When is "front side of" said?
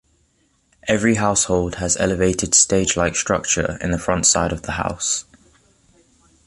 3.99-4.63